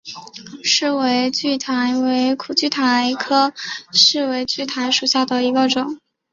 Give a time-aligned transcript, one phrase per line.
[0.63, 3.53] 世纬苣苔为苦苣苔科
[3.93, 5.99] 世纬苣苔属下的一个种。